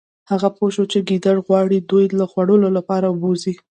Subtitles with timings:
[0.31, 3.53] هغه پوه شو چې ګیدړ غواړي دوی د خوړلو لپاره بوزي